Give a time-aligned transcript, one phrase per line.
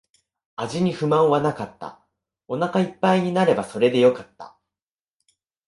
[0.55, 1.99] 味に不満はなかった。
[2.47, 4.57] お腹一杯になればそれでよかった。